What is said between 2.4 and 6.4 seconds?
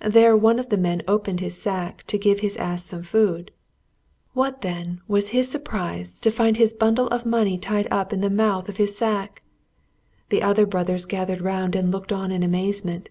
his ass some food. What, then, was his surprise to